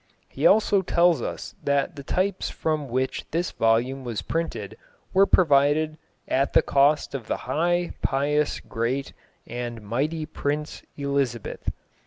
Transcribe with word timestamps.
He 0.29 0.47
also 0.47 0.81
tells 0.81 1.21
us 1.21 1.53
that 1.63 1.95
the 1.95 2.01
types 2.01 2.49
from 2.49 2.87
which 2.87 3.23
this 3.29 3.51
volume 3.51 4.03
was 4.03 4.23
printed 4.23 4.75
were 5.13 5.27
provided 5.27 5.95
"at 6.27 6.53
the 6.53 6.63
cost 6.63 7.13
of 7.13 7.27
the 7.27 7.37
high, 7.45 7.91
pious, 8.01 8.59
great, 8.59 9.13
and 9.45 9.83
mighty 9.83 10.25
prince 10.25 10.81
Elizabeth." 10.97 11.69